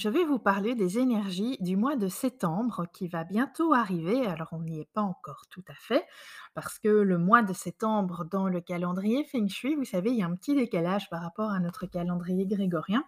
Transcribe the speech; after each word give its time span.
je 0.00 0.08
vais 0.08 0.24
vous 0.24 0.38
parler 0.38 0.74
des 0.74 0.98
énergies 0.98 1.58
du 1.60 1.76
mois 1.76 1.94
de 1.94 2.08
septembre 2.08 2.86
qui 2.90 3.06
va 3.06 3.22
bientôt 3.22 3.74
arriver. 3.74 4.24
Alors 4.26 4.48
on 4.52 4.60
n'y 4.60 4.80
est 4.80 4.88
pas 4.94 5.02
encore 5.02 5.44
tout 5.50 5.62
à 5.68 5.74
fait 5.74 6.06
parce 6.54 6.78
que 6.78 6.88
le 6.88 7.18
mois 7.18 7.42
de 7.42 7.52
septembre 7.52 8.24
dans 8.24 8.48
le 8.48 8.62
calendrier 8.62 9.24
Feng 9.24 9.46
Shui, 9.48 9.74
vous 9.74 9.84
savez, 9.84 10.10
il 10.10 10.16
y 10.16 10.22
a 10.22 10.26
un 10.26 10.34
petit 10.36 10.54
décalage 10.54 11.10
par 11.10 11.20
rapport 11.20 11.50
à 11.50 11.60
notre 11.60 11.84
calendrier 11.84 12.46
grégorien. 12.46 13.04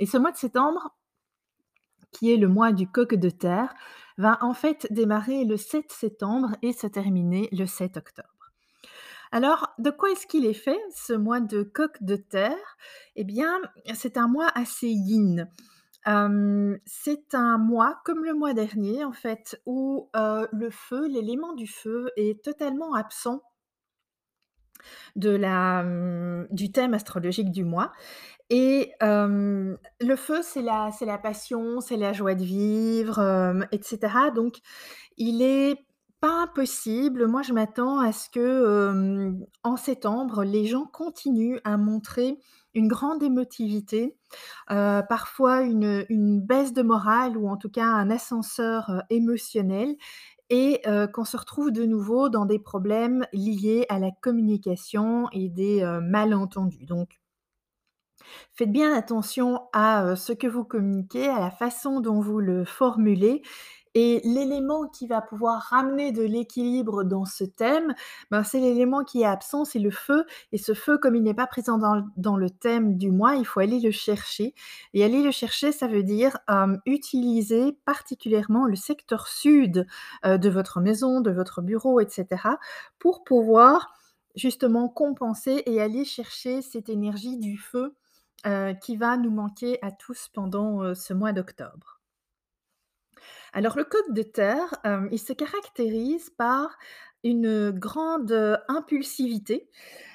Et 0.00 0.06
ce 0.06 0.18
mois 0.18 0.32
de 0.32 0.36
septembre, 0.36 0.96
qui 2.10 2.32
est 2.32 2.36
le 2.36 2.48
mois 2.48 2.72
du 2.72 2.88
coq 2.88 3.14
de 3.14 3.30
terre, 3.30 3.72
va 4.18 4.38
en 4.40 4.54
fait 4.54 4.88
démarrer 4.90 5.44
le 5.44 5.56
7 5.56 5.92
septembre 5.92 6.56
et 6.62 6.72
se 6.72 6.88
terminer 6.88 7.48
le 7.52 7.66
7 7.66 7.96
octobre. 7.96 8.28
Alors, 9.30 9.68
de 9.78 9.90
quoi 9.90 10.10
est-ce 10.10 10.26
qu'il 10.26 10.46
est 10.46 10.52
fait, 10.52 10.80
ce 10.96 11.12
mois 11.12 11.40
de 11.40 11.62
coq 11.62 11.96
de 12.00 12.16
terre? 12.16 12.76
Eh 13.14 13.22
bien, 13.22 13.60
c'est 13.94 14.16
un 14.16 14.26
mois 14.26 14.48
assez 14.56 14.88
yin 14.88 15.48
c'est 16.06 17.34
un 17.34 17.58
mois 17.58 18.00
comme 18.04 18.24
le 18.24 18.34
mois 18.34 18.54
dernier 18.54 19.04
en 19.04 19.12
fait, 19.12 19.60
où, 19.66 20.10
le 20.14 20.70
feu, 20.70 21.06
l'élément 21.08 21.54
du 21.54 21.66
feu 21.66 22.10
est 22.16 22.42
totalement 22.44 22.94
absent 22.94 23.42
de 25.16 25.30
la, 25.30 25.84
du 26.50 26.72
thème 26.72 26.94
astrologique 26.94 27.50
du 27.50 27.64
mois 27.64 27.92
et 28.50 28.92
le 29.00 30.16
feu, 30.16 30.40
c'est 30.42 30.62
la 30.62 30.90
c'est 30.92 31.06
la 31.06 31.18
passion, 31.18 31.80
c'est 31.80 31.96
la 31.96 32.12
joie 32.12 32.34
de 32.34 32.44
vivre, 32.44 33.66
etc. 33.72 33.98
donc 34.34 34.56
il 35.16 35.42
est 35.42 35.86
pas 36.20 36.42
impossible, 36.44 37.26
moi 37.26 37.42
je 37.42 37.52
m'attends 37.52 38.00
à 38.00 38.12
ce 38.12 38.30
que, 38.30 39.34
en 39.62 39.76
septembre, 39.76 40.44
les 40.44 40.66
gens 40.66 40.86
continuent 40.86 41.58
à 41.64 41.76
montrer 41.76 42.38
une 42.74 42.88
grande 42.88 43.22
émotivité, 43.22 44.16
euh, 44.70 45.02
parfois 45.02 45.62
une, 45.62 46.40
baisse 46.40 46.72
de 46.72 46.82
morale 46.82 47.36
ou 47.36 47.48
en 47.48 47.56
tout 47.56 47.70
cas 47.70 47.86
un 47.86 48.10
ascenseur 48.10 48.90
euh, 48.90 49.00
émotionnel 49.10 49.96
et 50.50 50.80
euh, 50.86 51.06
qu'on 51.06 51.24
se 51.24 51.36
retrouve 51.36 51.70
de 51.70 51.84
nouveau 51.84 52.28
dans 52.28 52.44
des 52.44 52.58
problèmes 52.58 53.26
liés 53.32 53.86
à 53.88 53.98
la 53.98 54.10
communication 54.10 55.28
et 55.32 55.48
des 55.48 55.84
malentendus. 56.02 56.84
Donc, 56.84 57.20
faites 58.52 58.70
bien 58.70 58.94
attention 58.94 59.62
à 59.72 60.16
ce 60.16 60.32
que 60.32 60.46
vous 60.46 60.64
communiquez, 60.64 61.28
à 61.28 61.40
la 61.40 61.50
façon 61.50 62.00
dont 62.00 62.20
vous 62.20 62.40
le 62.40 62.64
formulez 62.64 63.42
et 63.94 64.20
l'élément 64.24 64.88
qui 64.88 65.06
va 65.06 65.22
pouvoir 65.22 65.62
ramener 65.62 66.10
de 66.10 66.22
l'équilibre 66.22 67.04
dans 67.04 67.24
ce 67.24 67.44
thème, 67.44 67.94
ben, 68.30 68.42
c'est 68.42 68.58
l'élément 68.58 69.04
qui 69.04 69.22
est 69.22 69.26
absent, 69.26 69.64
c'est 69.64 69.78
le 69.78 69.92
feu. 69.92 70.24
Et 70.50 70.58
ce 70.58 70.74
feu, 70.74 70.98
comme 70.98 71.14
il 71.14 71.22
n'est 71.22 71.34
pas 71.34 71.46
présent 71.46 71.78
dans, 71.78 72.36
le 72.36 72.50
thème 72.50 72.96
du 72.96 73.12
mois, 73.12 73.36
il 73.36 73.46
faut 73.46 73.60
aller 73.60 73.78
le 73.78 73.92
chercher. 73.92 74.54
Et 74.94 75.04
aller 75.04 75.22
le 75.22 75.30
chercher, 75.30 75.70
ça 75.70 75.86
veut 75.86 76.02
dire 76.02 76.38
utiliser 76.86 77.72
particulièrement 77.84 78.66
le 78.66 78.76
secteur 78.76 79.28
sud 79.28 79.86
de 80.24 80.48
votre 80.48 80.80
maison, 80.80 81.20
de 81.20 81.30
votre 81.30 81.62
bureau, 81.62 82.00
etc., 82.00 82.26
pour 82.98 83.22
pouvoir 83.22 83.94
justement 84.34 84.88
compenser 84.88 85.62
et 85.66 85.80
aller 85.80 86.04
chercher 86.04 86.62
cette 86.62 86.88
énergie 86.88 87.38
du 87.38 87.58
feu 87.58 87.94
qui 88.82 88.96
va 88.96 89.16
nous 89.16 89.30
manquer 89.30 89.78
à 89.82 89.92
tous 89.92 90.28
pendant 90.32 90.94
ce 90.94 91.14
mois 91.14 91.32
d'octobre. 91.32 91.93
Alors 93.56 93.78
le 93.78 93.84
code 93.84 94.12
de 94.12 94.22
terre, 94.22 94.74
il 95.12 95.18
se 95.18 95.32
caractérise 95.32 96.28
par 96.30 96.76
une 97.22 97.70
grande, 97.70 98.60
impulsivité, 98.66 99.70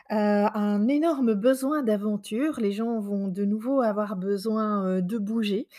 un 0.09 0.87
énorme 0.89 1.35
besoin 1.35 1.81
d'aventure. 1.81 2.59
Les 2.59 2.73
gens 2.73 2.99
vont 2.99 3.29
de 3.29 3.45
nouveau 3.45 3.79
avoir 3.79 4.17
besoin, 4.17 4.99
de 4.99 5.17
bouger. 5.17 5.69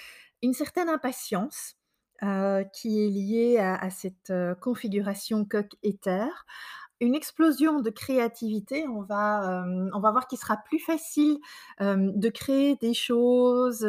Une 0.43 0.55
certaine 0.55 0.89
impatience, 0.89 1.77
qui 2.73 3.05
est 3.05 3.11
liée 3.11 3.59
à 3.59 3.91
cette, 3.91 4.33
configuration 4.63 5.45
coq-éther 5.45 6.47
une 7.01 7.15
explosion 7.15 7.81
de 7.81 7.91
créativité. 7.91 8.87
On 8.89 9.03
va, 9.03 9.65
on 9.93 10.01
va 10.01 10.11
voir 10.11 10.27
qu'il 10.27 10.39
sera 10.39 10.57
plus 10.59 10.79
facile 10.79 11.39
de 11.81 12.29
créer 12.29 12.77
des 12.77 12.95
choses, 12.95 13.81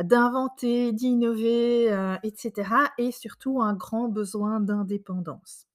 d'inventer, 0.00 0.92
d'innover, 0.92 2.16
etc. 2.22 2.70
Et 2.98 3.12
surtout 3.12 3.62
un 3.62 3.74
grand 3.74 4.08
besoin 4.08 4.60
d'indépendance. 4.60 5.66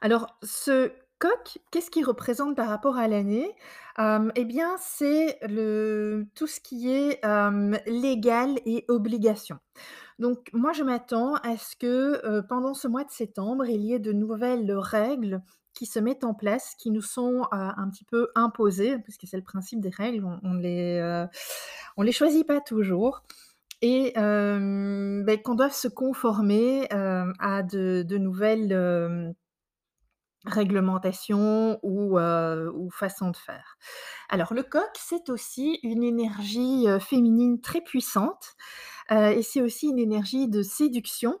Alors, 0.00 0.38
ce 0.42 0.92
coq, 1.20 1.58
qu'est-ce 1.70 1.90
qu'il 1.90 2.04
représente 2.04 2.56
par 2.56 2.68
rapport 2.68 2.96
à 2.96 3.06
l'année? 3.06 3.54
Eh 3.98 4.44
bien, 4.44 4.76
c'est 4.80 5.38
tout 6.34 6.46
ce 6.46 6.60
qui 6.60 6.90
est 6.90 7.20
légal 7.86 8.58
et 8.66 8.84
obligation. 8.88 9.58
Donc 10.18 10.50
moi, 10.52 10.72
je 10.72 10.82
m'attends 10.82 11.34
à 11.36 11.56
ce 11.56 11.76
que, 11.76 12.40
pendant 12.48 12.74
ce 12.74 12.88
mois 12.88 13.04
de 13.04 13.10
septembre, 13.10 13.66
il 13.66 13.84
y 13.84 13.92
ait 13.92 13.98
de 13.98 14.12
nouvelles 14.12 14.72
règles 14.72 15.42
qui 15.74 15.86
se 15.86 15.98
mettent 15.98 16.24
en 16.24 16.34
place, 16.34 16.74
qui 16.78 16.90
nous 16.90 17.02
sont, 17.02 17.46
un 17.52 17.88
petit 17.90 18.04
peu 18.04 18.28
imposées, 18.34 18.98
puisque 18.98 19.26
c'est 19.26 19.36
le 19.36 19.44
principe 19.44 19.80
des 19.80 19.90
règles, 19.90 20.24
on 20.42 20.54
ne 20.54 20.62
les, 22.02 22.12
choisit 22.12 22.46
pas 22.46 22.60
toujours 22.60 23.22
et 23.82 24.12
ben, 24.14 25.42
qu'on 25.42 25.54
doive 25.54 25.72
se 25.72 25.88
conformer, 25.88 26.88
à 26.90 27.62
de 27.62 28.16
nouvelles, 28.16 29.34
réglementations 30.46 31.78
ou, 31.82 32.18
façons 32.90 33.30
de 33.30 33.36
faire. 33.36 33.76
Alors 34.28 34.54
le 34.54 34.62
coq, 34.62 34.90
c'est 34.94 35.30
aussi 35.30 35.78
une 35.82 36.02
énergie, 36.02 36.86
féminine 37.00 37.60
très 37.60 37.80
puissante 37.80 38.56
et 39.10 39.42
c'est 39.42 39.60
aussi 39.60 39.88
une 39.88 39.98
énergie 39.98 40.48
de 40.48 40.62
séduction. 40.62 41.38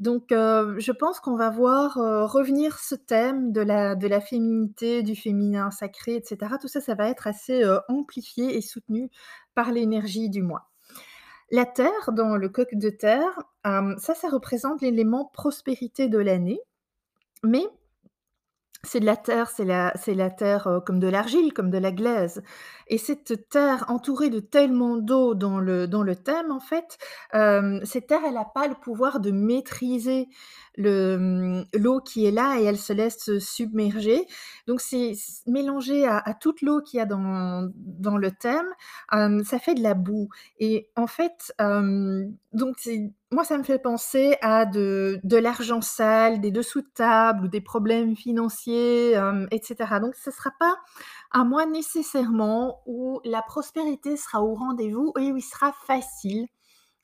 Donc, 0.00 0.26
je 0.30 0.92
pense 0.92 1.20
qu'on 1.20 1.36
va 1.36 1.50
voir 1.50 1.94
revenir 1.94 2.78
ce 2.78 2.96
thème 2.96 3.52
de 3.52 3.60
la, 3.60 3.94
de 3.94 4.08
la 4.08 4.20
féminité, 4.20 5.02
du 5.02 5.14
féminin 5.14 5.70
sacré, 5.70 6.16
etc. 6.16 6.54
Tout 6.60 6.68
ça, 6.68 6.80
ça 6.80 6.94
va 6.94 7.08
être 7.08 7.26
assez 7.28 7.62
amplifié 7.88 8.56
et 8.56 8.60
soutenu 8.60 9.10
par 9.54 9.70
l'énergie 9.70 10.28
du 10.30 10.42
mois. 10.42 10.68
La 11.50 11.66
terre, 11.66 12.12
dans 12.12 12.36
le 12.36 12.48
coq 12.48 12.74
de 12.74 12.90
terre, 12.90 13.40
ça, 13.62 14.14
ça 14.14 14.28
représente 14.28 14.82
l'élément 14.82 15.30
prospérité 15.32 16.08
de 16.08 16.18
l'année. 16.18 16.60
Mais 17.44 17.64
c'est 18.84 19.00
de 19.00 19.06
la 19.06 19.16
terre, 19.16 19.50
c'est 19.50 19.64
la 19.64 19.92
la 20.06 20.30
terre, 20.30 20.80
comme 20.86 21.00
de 21.00 21.08
l'argile, 21.08 21.52
comme 21.52 21.70
de 21.70 21.78
la 21.78 21.92
glaise. 21.92 22.42
Et 22.88 22.98
cette 22.98 23.48
terre 23.48 23.84
entourée 23.88 24.30
de 24.30 24.40
tellement 24.40 24.96
d'eau 24.96 25.34
dans 25.34 25.58
le 25.58 25.86
dans 25.88 26.02
le 26.02 26.16
thème, 26.16 26.52
en 26.52 26.60
fait, 26.60 26.98
cette 27.84 28.06
terre, 28.06 28.20
elle 28.26 28.34
n'a 28.34 28.44
pas 28.44 28.68
le 28.68 28.74
pouvoir 28.74 29.20
de 29.20 29.30
maîtriser 29.30 30.28
mmh, 30.78 31.64
l'eau 31.74 32.00
qui 32.00 32.26
est 32.26 32.30
là 32.30 32.58
et 32.60 32.64
elle 32.64 32.78
se 32.78 32.92
laisse 32.92 33.38
submerger. 33.38 34.26
Donc 34.66 34.80
c'est 34.80 35.12
mélangé 35.46 36.06
à 36.06 36.34
toute 36.40 36.62
l'eau 36.62 36.80
qu'il 36.80 36.98
y 36.98 37.00
a 37.00 37.06
dans 37.06 38.16
le 38.16 38.30
thème, 38.30 38.66
ça 39.44 39.58
fait 39.58 39.74
de 39.74 39.82
la 39.82 39.94
boue 39.94 40.28
et 40.58 40.88
en 40.96 41.06
fait, 41.06 41.54
donc 42.52 42.76
moi, 43.30 43.44
ça 43.44 43.58
me 43.58 43.64
fait 43.64 43.78
penser 43.78 44.36
à 44.42 44.64
de 44.64 45.20
de 45.24 45.36
l'argent 45.36 45.80
sale, 45.80 46.40
des 46.40 46.50
dessous 46.50 46.82
de 46.82 46.90
table 46.94 47.46
ou 47.46 47.48
des 47.48 47.60
problèmes 47.60 48.16
financiers, 48.16 49.18
etc. 49.50 49.76
Donc 50.00 50.14
ce 50.14 50.30
ne 50.30 50.34
sera 50.34 50.50
pas 50.58 50.76
un 51.32 51.44
mois 51.44 51.66
nécessairement 51.66 52.80
où 52.86 53.20
la 53.24 53.42
prospérité 53.42 54.16
sera 54.16 54.42
au 54.42 54.54
rendez-vous 54.54 55.12
et 55.18 55.32
où 55.32 55.36
il 55.36 55.42
sera 55.42 55.72
facile 55.86 56.46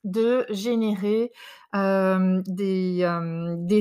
de 0.03 0.45
générer, 0.49 1.31
des, 1.73 3.05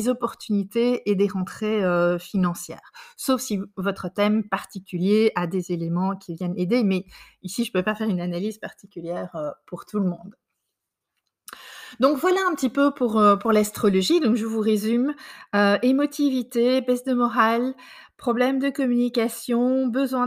opportunités 0.09 1.11
et 1.11 1.15
des 1.15 1.29
rentrées, 1.29 1.83
financières. 2.19 2.93
Sauf 3.17 3.41
si 3.41 3.61
votre 3.77 4.09
thème 4.09 4.49
particulier 4.49 5.33
a 5.35 5.47
des 5.47 5.73
éléments 5.73 6.17
qui 6.17 6.35
viennent 6.35 6.57
aider, 6.57 6.85
mais 6.85 7.05
ici, 7.43 7.65
je 7.65 7.73
peux 7.73 7.83
pas 7.83 7.95
faire 7.95 8.09
une 8.09 8.21
analyse 8.21 8.59
particulière, 8.59 9.37
pour 9.67 9.87
tout 9.87 9.99
le 9.99 10.09
monde. 10.09 10.37
Donc 11.99 12.19
voilà 12.19 12.39
un 12.49 12.55
petit 12.55 12.69
peu 12.69 12.93
pour, 12.93 13.21
pour 13.41 13.53
l'astrologie. 13.53 14.21
Donc 14.21 14.37
je 14.37 14.47
vous 14.47 14.61
résume, 14.61 15.15
émotivité, 15.83 16.81
baisse 16.81 17.05
de 17.05 17.15
morale, 17.15 17.75
problème 18.17 18.59
de 18.59 18.71
communication, 18.71 19.87
besoin 19.87 20.27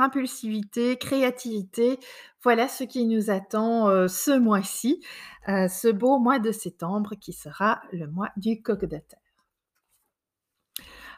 impulsivité, 0.00 0.96
créativité. 0.96 1.98
Voilà 2.42 2.68
ce 2.68 2.84
qui 2.84 3.04
nous 3.06 3.30
attend, 3.30 3.88
heu, 3.90 4.08
ce 4.08 4.36
mois-ci, 4.38 5.02
heu, 5.48 5.66
ce 5.68 5.88
beau 5.88 6.18
mois 6.18 6.38
de 6.38 6.52
septembre 6.52 7.14
qui 7.20 7.32
sera 7.32 7.80
le 7.92 8.06
mois 8.08 8.30
du 8.36 8.62
coq 8.62 8.84
de. 8.84 8.98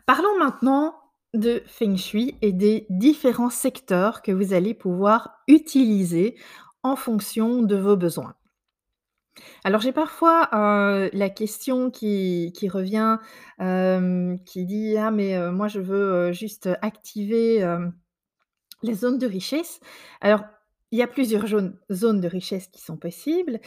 Parlons 0.07 0.39
maintenant 0.39 0.95
de 1.35 1.63
feng 1.67 1.97
shui 1.97 2.37
et 2.41 2.53
des 2.53 2.87
différents 2.91 3.51
secteurs 3.51 4.23
que 4.23 4.31
vous 4.31 4.53
allez 4.53 4.73
pouvoir 4.73 5.43
utiliser 5.49 6.37
en 6.85 6.95
fonction 6.95 7.63
de 7.63 7.75
vos 7.77 7.97
besoins. 7.97 8.37
Alors 9.65 9.81
j'ai 9.81 9.93
parfois, 9.93 10.49
heu, 10.55 11.11
la 11.13 11.31
question 11.31 11.91
qui 11.91 12.53
revient, 12.69 13.19
qui 14.45 14.65
dit: 14.67 14.97
«Ah 14.97 15.11
mais 15.11 15.51
moi 15.53 15.69
je 15.69 15.81
veux, 15.81 16.33
juste 16.33 16.69
activer, 16.83 17.63
les 18.87 18.95
zones 18.95 19.19
de 19.19 19.27
richesse». 19.27 19.81
Alors, 20.21 20.43
il 20.93 20.99
y 20.99 21.03
a 21.03 21.09
plusieurs 21.09 21.47
zones 21.93 22.21
de 22.21 22.29
richesse 22.29 22.69
qui 22.69 22.81
sont 22.81 22.97
possibles 22.97 23.61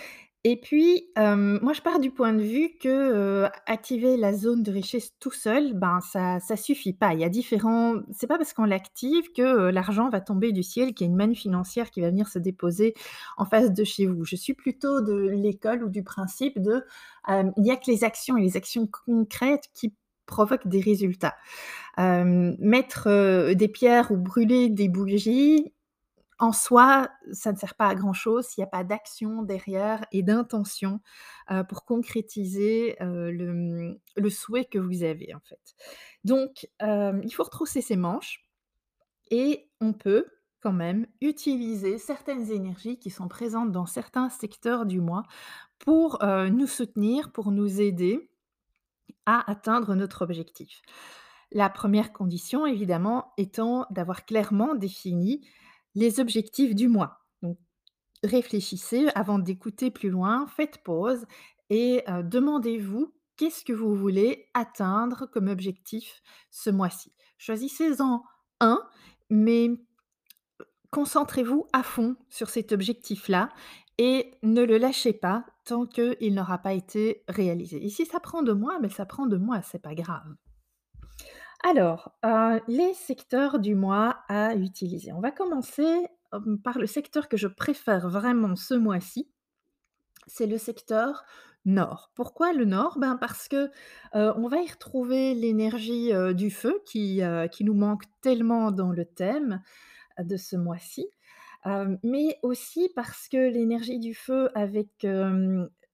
et 0.45 0.55
puis, 0.55 1.11
moi 1.17 1.73
je 1.73 1.81
pars 1.81 1.99
du 1.99 2.11
point 2.11 2.31
de 2.31 2.41
vue 2.41 2.77
que, 2.79 3.49
activer 3.65 4.15
la 4.15 4.33
zone 4.33 4.63
de 4.63 4.71
richesse 4.71 5.11
tout 5.19 5.31
seul, 5.31 5.73
ben, 5.73 5.99
ça 5.99 6.39
ça 6.39 6.55
suffit 6.55 6.93
pas. 6.93 7.13
Il 7.13 7.19
y 7.19 7.25
a 7.25 7.29
différents 7.29 7.95
c'est 8.11 8.27
pas 8.27 8.37
parce 8.37 8.53
qu'on 8.53 8.63
l'active 8.63 9.33
que, 9.33 9.69
l'argent 9.69 10.09
va 10.09 10.21
tomber 10.21 10.53
du 10.53 10.63
ciel, 10.63 10.93
qu'il 10.93 11.07
y 11.07 11.09
a 11.09 11.11
une 11.11 11.17
manne 11.17 11.35
financière 11.35 11.91
qui 11.91 11.99
va 11.99 12.09
venir 12.09 12.29
se 12.29 12.39
déposer 12.39 12.93
en 13.37 13.43
face 13.45 13.73
de 13.73 13.83
chez 13.83 14.05
vous. 14.05 14.23
Je 14.23 14.37
suis 14.37 14.53
plutôt 14.53 15.01
de 15.01 15.13
l'école 15.13 15.83
ou 15.83 15.89
du 15.89 16.03
principe 16.03 16.57
de, 16.61 16.85
il 17.27 17.65
y 17.65 17.71
a 17.71 17.75
que 17.75 17.91
les 17.91 18.05
actions 18.05 18.37
et 18.37 18.41
les 18.41 18.55
actions 18.55 18.87
concrètes 18.87 19.65
qui 19.73 19.93
provoquent 20.29 20.67
des 20.69 20.81
résultats. 20.81 21.35
Hem, 21.97 22.55
mettre, 22.59 23.09
heu, 23.09 23.55
des 23.55 23.67
pierres 23.69 24.11
ou 24.11 24.17
brûler 24.17 24.69
des 24.69 24.89
bougies, 24.89 25.73
en 26.39 26.53
soi, 26.53 27.09
ça 27.33 27.51
ne 27.51 27.57
sert 27.57 27.75
pas 27.75 27.87
à 27.87 27.95
grand 27.95 28.13
chose 28.13 28.45
s'il 28.47 28.61
y 28.61 28.63
a 28.63 28.67
pas 28.67 28.83
d'action 28.85 29.43
derrière 29.43 30.05
et 30.13 30.23
d'intention, 30.23 31.01
heu, 31.51 31.63
pour 31.69 31.85
concrétiser, 31.85 32.97
le, 33.01 33.99
le 34.17 34.29
souhait 34.29 34.65
que 34.65 34.79
vous 34.79 35.03
avez, 35.03 35.33
en 35.35 35.41
fait. 35.41 35.75
Donc, 36.23 36.69
il 36.81 37.31
faut 37.35 37.43
retrousser 37.43 37.81
ses 37.81 37.97
manches 37.97 38.45
et 39.31 39.69
on 39.81 39.93
peut 39.93 40.25
quand 40.61 40.73
même 40.73 41.07
utiliser 41.21 41.97
certaines 41.97 42.51
énergies 42.51 42.99
qui 42.99 43.09
sont 43.09 43.27
présentes 43.27 43.71
dans 43.71 43.85
certains 43.85 44.29
secteurs 44.29 44.85
du 44.85 44.99
mois 45.01 45.23
pour, 45.79 46.19
nous 46.51 46.67
soutenir, 46.67 47.31
pour 47.31 47.51
nous 47.51 47.81
aider 47.81 48.28
à 49.25 49.49
atteindre 49.49 49.95
notre 49.95 50.23
objectif. 50.23 50.81
La 51.51 51.69
première 51.69 52.13
condition 52.13 52.65
évidemment 52.65 53.33
étant 53.37 53.85
d'avoir 53.89 54.25
clairement 54.25 54.75
défini 54.75 55.47
les 55.95 56.19
objectifs 56.19 56.75
du 56.75 56.87
mois. 56.87 57.25
Donc 57.41 57.57
réfléchissez 58.23 59.07
avant 59.15 59.39
d'écouter 59.39 59.89
plus 59.91 60.09
loin, 60.09 60.45
faites 60.47 60.83
pause 60.83 61.25
et 61.69 62.03
heu, 62.07 62.23
demandez-vous 62.23 63.13
qu'est-ce 63.35 63.63
que 63.63 63.73
vous 63.73 63.95
voulez 63.95 64.49
atteindre 64.53 65.25
comme 65.25 65.47
objectif 65.47 66.21
ce 66.51 66.69
mois-ci? 66.69 67.11
Choisissez-en 67.37 68.23
1 68.59 68.81
mais 69.31 69.71
concentrez-vous 70.91 71.67
à 71.73 71.83
fond 71.83 72.15
sur 72.29 72.49
cet 72.49 72.71
objectif-là 72.71 73.49
et 73.97 74.31
ne 74.43 74.63
le 74.63 74.77
lâchez 74.77 75.13
pas 75.13 75.45
qu'il 75.85 76.33
n'aura 76.33 76.57
pas 76.59 76.73
été 76.73 77.23
réalisé 77.27 77.87
si 77.89 78.05
ça 78.05 78.19
prend 78.19 78.43
2 78.43 78.55
mois, 78.55 78.79
mais 78.79 78.89
ça 78.89 79.05
prend 79.05 79.27
2 79.27 79.37
mois, 79.39 79.61
c'est 79.61 79.81
pas 79.81 79.95
grave. 79.95 80.35
Alors, 81.63 82.13
heu, 82.25 82.61
les 82.67 82.93
secteurs 82.93 83.59
du 83.59 83.75
mois 83.75 84.23
à 84.27 84.55
utiliser. 84.55 85.11
On 85.11 85.19
va 85.21 85.31
commencer, 85.31 86.07
hem, 86.33 86.59
par 86.61 86.79
le 86.79 86.87
secteur 86.87 87.27
que 87.27 87.37
je 87.37 87.47
préfère 87.47 88.09
vraiment 88.09 88.55
ce 88.55 88.73
mois-ci, 88.73 89.29
c'est 90.27 90.47
le 90.47 90.57
secteur 90.57 91.23
nord. 91.65 92.11
Pourquoi 92.15 92.53
le 92.53 92.65
nord? 92.65 92.97
Ben, 92.99 93.17
parce 93.17 93.47
que, 93.47 93.67
heu, 94.15 94.33
on 94.37 94.47
va 94.47 94.61
y 94.61 94.69
retrouver 94.69 95.33
l'énergie, 95.35 96.13
heu, 96.13 96.33
du 96.33 96.51
feu 96.51 96.81
qui, 96.85 97.21
qui 97.51 97.63
nous 97.63 97.73
manque 97.73 98.03
tellement 98.21 98.71
dans 98.71 98.91
le 98.91 99.05
thème 99.05 99.61
de 100.19 100.37
ce 100.37 100.55
mois-ci, 100.57 101.07
mais 101.65 102.39
aussi 102.41 102.89
parce 102.95 103.27
que 103.27 103.37
l'énergie 103.37 103.99
du 103.99 104.13
feu 104.13 104.49
avec, 104.55 105.05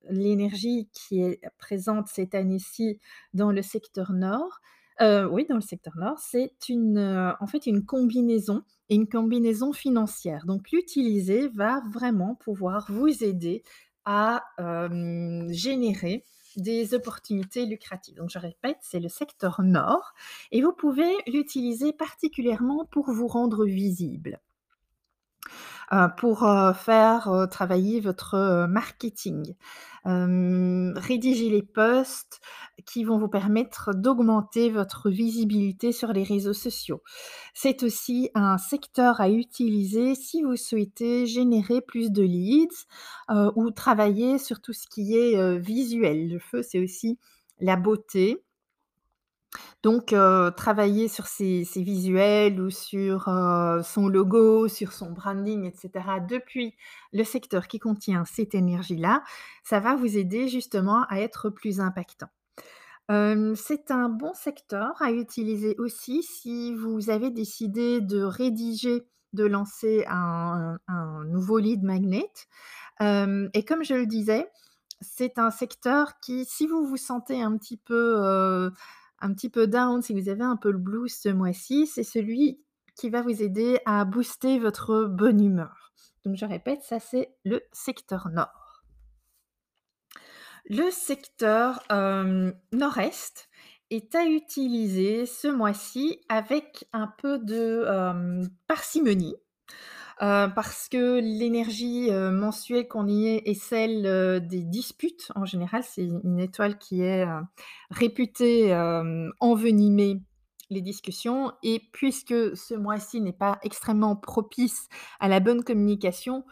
l'énergie 0.10 0.90
qui 0.94 1.22
est 1.22 1.42
présente 1.58 2.08
cette 2.08 2.36
année-ci 2.36 3.00
dans 3.34 3.52
le 3.52 3.62
secteur 3.62 4.14
nord, 4.14 4.62
oui, 5.02 5.46
dans 5.50 5.56
le 5.56 5.62
secteur 5.62 5.98
nord, 5.98 6.20
c'est 6.20 6.70
une, 6.70 7.36
en 7.40 7.48
fait, 7.48 7.66
une 7.68 7.86
combinaison 7.86 8.64
une 8.90 9.08
combinaison 9.08 9.74
financière. 9.74 10.46
Donc 10.46 10.72
l'utiliser 10.72 11.48
va 11.50 11.82
vraiment 11.92 12.36
pouvoir 12.36 12.86
vous 12.90 13.24
aider 13.24 13.64
à, 14.06 14.44
générer 15.50 16.24
des 16.58 16.94
opportunités 16.94 17.66
lucratives. 17.66 18.16
Donc 18.16 18.30
je 18.30 18.40
répète, 18.40 18.78
c'est 18.82 19.00
le 19.00 19.10
secteur 19.10 19.62
nord 19.62 20.14
et 20.52 20.62
vous 20.62 20.72
pouvez 20.72 21.12
l'utiliser 21.28 21.92
particulièrement 21.92 22.86
pour 22.86 23.12
vous 23.12 23.28
rendre 23.28 23.66
visible. 23.66 24.40
Heu, 25.94 26.08
pour, 26.18 26.44
heu, 26.44 26.74
faire, 26.74 27.30
heu, 27.32 27.48
travailler 27.48 28.00
votre, 28.02 28.66
marketing. 28.70 29.54
Rédiger 30.06 31.50
les 31.50 31.64
posts 31.64 32.40
qui 32.86 33.04
vont 33.04 33.18
vous 33.18 33.28
permettre 33.28 33.94
d'augmenter 33.96 34.70
votre 34.70 35.10
visibilité 35.10 35.92
sur 35.92 36.14
les 36.14 36.24
réseaux 36.24 36.54
sociaux. 36.54 37.02
C'est 37.56 37.84
aussi 37.84 38.30
un 38.36 38.58
secteur 38.60 39.22
à 39.22 39.30
utiliser 39.30 40.16
si 40.16 40.44
vous 40.44 40.58
souhaitez 40.58 41.28
générer 41.28 41.82
plus 41.82 42.12
de 42.12 42.24
leads, 42.24 42.86
ou 43.56 43.72
travailler 43.72 44.40
sur 44.40 44.62
tout 44.62 44.74
ce 44.74 44.88
qui 44.88 45.18
est, 45.18 45.58
visuel. 45.60 46.30
Le 46.30 46.40
feu, 46.40 46.64
c'est 46.64 46.80
aussi 46.80 47.20
la 47.62 47.76
beauté 47.78 48.44
donc 49.84 50.16
travailler 50.56 51.08
sur 51.08 51.28
ses 51.28 51.64
visuels 51.76 52.60
ou 52.60 52.70
sur, 52.70 53.30
son 53.84 54.08
logo, 54.08 54.68
sur 54.68 54.92
son 54.94 55.12
branding 55.12 55.66
et 55.66 55.74
cetera 55.76 56.20
depuis 56.20 56.76
le 57.14 57.24
secteur 57.24 57.68
qui 57.68 57.80
contient 57.80 58.26
cette 58.26 58.56
énergie-là, 58.56 59.24
ça 59.64 59.80
va 59.80 59.96
vous 59.96 60.18
aider 60.18 60.48
justement 60.48 61.06
à 61.10 61.20
être 61.20 61.50
plus 61.50 61.80
impactant. 61.80 62.30
C'est 63.08 63.92
un 63.92 64.10
bon 64.10 64.34
secteur 64.34 65.00
à 65.02 65.12
utiliser 65.12 65.76
aussi 65.78 66.24
si 66.24 66.74
vous 66.74 67.10
avez 67.10 67.30
décidé 67.30 68.02
de 68.02 68.24
rédiger, 68.24 69.08
de 69.34 69.46
lancer 69.46 70.06
un 70.08 70.78
nouveau 71.28 71.60
lead 71.60 71.84
magnet. 71.84 72.32
Et 73.02 73.66
comme 73.66 73.84
je 73.84 73.94
le 73.94 74.08
disais, 74.08 74.50
c'est 75.02 75.38
un 75.38 75.52
secteur 75.52 76.20
qui, 76.20 76.46
si 76.46 76.66
vous 76.66 76.88
vous 76.88 76.98
sentez 76.98 77.44
un 77.44 77.56
petit 77.58 77.78
peu, 77.78 78.72
un 79.20 79.34
petit 79.34 79.50
peu 79.50 79.68
down, 79.68 80.02
si 80.02 80.14
vous 80.20 80.30
avez 80.30 80.44
un 80.44 80.58
peu 80.58 80.72
le 80.72 80.78
blues 80.78 81.14
ce 81.14 81.30
mois-ci, 81.30 81.88
c'est 81.88 82.04
celui 82.04 82.60
qui 82.96 83.10
va 83.10 83.22
vous 83.22 83.44
aider 83.44 83.80
à 83.86 84.06
booster 84.06 84.60
votre 84.60 85.06
bonne 85.06 85.44
humeur. 85.44 85.92
Donc 86.24 86.36
je 86.36 86.46
répète, 86.46 86.82
ça 86.82 87.00
c'est 87.00 87.36
le 87.44 87.62
secteur 87.72 88.30
nord. 88.30 88.84
Le 90.68 90.90
secteur, 90.90 91.84
nord-est 92.72 93.50
est 93.92 94.16
à 94.16 94.26
utiliser 94.26 95.28
ce 95.28 95.48
mois-ci 95.48 96.22
avec 96.28 96.88
un 96.92 97.08
peu 97.08 97.38
de, 97.38 97.86
parcimonie, 98.68 99.36
heu, 100.22 100.48
parce 100.56 100.88
que 100.90 101.20
l'énergie, 101.20 102.10
heu, 102.12 102.32
mensuelle 102.32 102.88
qu'on 102.88 103.08
y 103.08 103.28
est 103.28 103.48
est 103.50 103.54
celle, 103.54 104.06
heu, 104.06 104.40
des 104.42 104.64
disputes. 104.64 105.32
En 105.36 105.46
général, 105.46 105.84
c'est 105.84 106.06
une 106.06 106.40
étoile 106.40 106.78
qui 106.78 107.02
est, 107.02 107.26
réputée, 107.92 108.74
envenimer 109.40 110.22
les 110.72 110.82
discussions 110.82 111.52
et 111.64 111.80
puisque 111.94 112.34
ce 112.58 112.74
mois-ci 112.76 113.22
n'est 113.22 113.34
pas 113.34 113.60
extrêmement 113.64 114.16
propice 114.16 114.88
à 115.20 115.28
la 115.28 115.40
bonne 115.40 115.64
communication, 115.64 116.44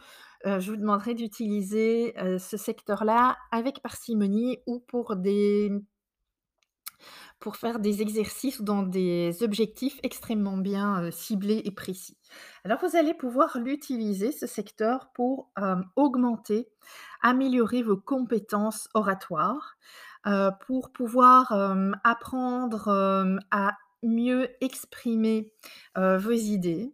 je 0.44 0.70
vous 0.70 0.76
demanderai 0.76 1.14
d'utiliser, 1.14 2.14
ce 2.38 2.56
secteur-là 2.56 3.36
avec 3.50 3.80
parcimonie 3.82 4.58
ou 4.66 4.80
pour 4.80 5.16
des 5.16 5.72
pour 7.40 7.56
faire 7.56 7.78
des 7.78 8.02
exercices 8.02 8.62
dans 8.62 8.82
des 8.82 9.42
objectifs 9.42 10.00
extrêmement 10.02 10.56
bien, 10.56 11.02
heu, 11.04 11.10
ciblés 11.10 11.62
et 11.64 11.70
précis. 11.72 12.16
Alors 12.64 12.78
vous 12.82 12.96
allez 12.96 13.14
pouvoir 13.14 13.58
l'utiliser 13.58 14.32
ce 14.32 14.46
secteur 14.46 15.10
pour, 15.14 15.50
hem, 15.58 15.84
augmenter, 15.96 16.68
améliorer 17.22 17.82
vos 17.82 17.96
compétences 17.96 18.88
oratoires, 18.94 19.76
heu, 20.26 20.50
pour 20.66 20.92
pouvoir, 20.92 21.52
apprendre, 22.04 22.88
à 23.50 23.72
mieux 24.02 24.48
exprimer, 24.60 25.52
vos 25.96 26.32
idées. 26.32 26.92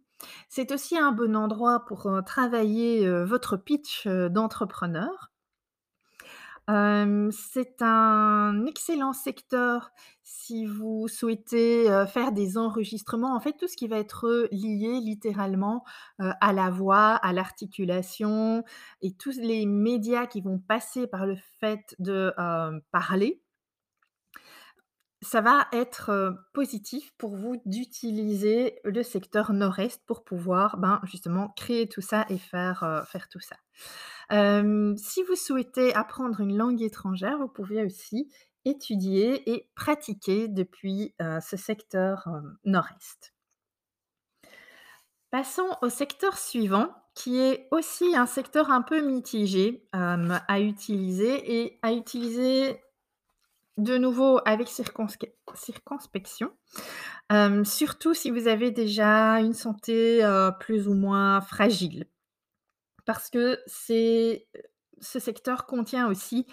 C'est 0.48 0.72
aussi 0.72 0.98
un 0.98 1.12
bon 1.12 1.34
endroit 1.36 1.84
pour, 1.86 2.10
travailler, 2.26 3.08
votre 3.24 3.56
pitch, 3.56 4.06
d'entrepreneur. 4.06 5.29
C'est 6.68 7.82
un 7.82 8.66
excellent 8.66 9.12
secteur 9.12 9.90
si 10.22 10.66
vous 10.66 11.08
souhaitez, 11.08 11.86
faire 12.08 12.32
des 12.32 12.56
enregistrements. 12.56 13.34
En 13.34 13.40
fait, 13.40 13.54
tout 13.54 13.66
ce 13.66 13.76
qui 13.76 13.88
va 13.88 13.98
être, 13.98 14.48
lié 14.52 15.00
littéralement, 15.00 15.84
à 16.18 16.52
la 16.52 16.70
voix, 16.70 17.14
à 17.16 17.32
l'articulation 17.32 18.64
et 19.02 19.12
tous 19.14 19.38
les 19.38 19.66
médias 19.66 20.26
qui 20.26 20.40
vont 20.40 20.58
passer 20.58 21.06
par 21.06 21.26
le 21.26 21.36
fait 21.58 21.96
de, 21.98 22.32
parler. 22.92 23.42
Ça 25.22 25.40
va 25.40 25.66
être, 25.72 26.36
positif 26.54 27.12
pour 27.18 27.36
vous 27.36 27.60
d'utiliser 27.66 28.78
le 28.84 29.02
secteur 29.02 29.52
nord-est 29.52 30.02
pour 30.06 30.24
pouvoir, 30.24 30.78
ben, 30.78 31.00
justement 31.04 31.48
créer 31.56 31.88
tout 31.88 32.00
ça 32.00 32.24
et 32.28 32.38
faire, 32.38 33.04
faire 33.08 33.28
tout 33.28 33.40
ça. 33.40 33.56
Si 34.30 35.22
vous 35.24 35.36
souhaitez 35.36 35.94
apprendre 35.94 36.40
une 36.40 36.56
langue 36.56 36.82
étrangère, 36.82 37.38
vous 37.38 37.48
pouvez 37.48 37.84
aussi 37.84 38.30
étudier 38.64 39.50
et 39.50 39.70
pratiquer 39.74 40.48
depuis, 40.48 41.14
heu, 41.20 41.38
ce 41.40 41.56
secteur, 41.56 42.28
nord-est. 42.64 43.32
Passons 45.30 45.76
au 45.82 45.88
secteur 45.88 46.36
suivant, 46.38 46.88
qui 47.14 47.38
est 47.38 47.68
aussi 47.70 48.16
un 48.16 48.26
secteur 48.26 48.70
un 48.70 48.82
peu 48.82 49.00
mitigé, 49.00 49.86
à 49.92 50.60
utiliser 50.60 51.62
et 51.62 51.78
à 51.82 51.92
utiliser 51.92 52.80
de 53.78 53.96
nouveau 53.96 54.40
avec 54.44 54.68
circonspection, 54.68 56.52
surtout 57.64 58.14
si 58.14 58.30
vous 58.30 58.48
avez 58.48 58.70
déjà 58.70 59.40
une 59.40 59.54
santé, 59.54 60.20
plus 60.60 60.88
ou 60.88 60.94
moins 60.94 61.40
fragile. 61.40 62.06
Parce 63.10 63.28
que 63.28 63.58
c'est 63.66 64.46
ce 65.00 65.18
secteur 65.18 65.66
contient 65.66 66.06
aussi, 66.06 66.46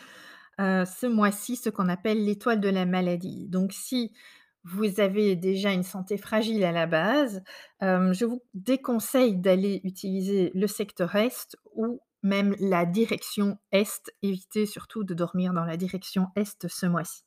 heu, 0.59 0.85
ce 0.85 1.05
mois-ci, 1.05 1.55
ce 1.55 1.69
qu'on 1.69 1.87
appelle 1.87 2.25
l'étoile 2.25 2.59
de 2.59 2.67
la 2.67 2.87
maladie. 2.87 3.45
Donc 3.47 3.73
si 3.73 4.11
vous 4.63 4.99
avez 4.99 5.35
déjà 5.35 5.71
une 5.71 5.83
santé 5.83 6.17
fragile 6.17 6.63
à 6.63 6.71
la 6.71 6.87
base, 6.87 7.43
hem, 7.79 8.11
je 8.11 8.25
vous 8.25 8.41
déconseille 8.55 9.35
d'aller 9.35 9.81
utiliser 9.83 10.51
le 10.55 10.65
secteur 10.65 11.13
est 11.15 11.55
ou 11.75 12.01
même 12.23 12.55
la 12.59 12.87
direction 12.87 13.59
est. 13.71 14.11
Évitez 14.23 14.65
surtout 14.65 15.03
de 15.03 15.13
dormir 15.13 15.53
dans 15.53 15.63
la 15.63 15.77
direction 15.77 16.29
est 16.35 16.67
ce 16.67 16.87
mois-ci. 16.87 17.21